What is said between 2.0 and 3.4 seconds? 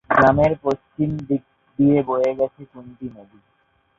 বয়ে গেছে কুন্তী নদী।